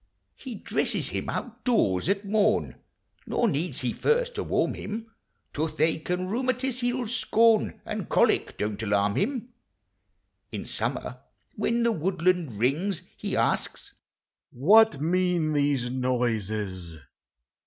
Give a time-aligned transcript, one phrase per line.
[0.35, 2.73] He dresses him out doors at morn,
[3.27, 5.11] Nor needs he first to warm him;
[5.53, 9.49] Toothache and rheumatis' he '11 scorn, And colic don't alarm him.
[10.51, 11.21] In summer
[11.53, 13.93] when the woodland rings, He asks"
[14.69, 16.97] What mean these noises?